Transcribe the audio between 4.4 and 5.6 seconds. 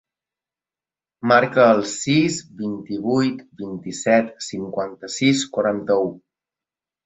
cinquanta-sis,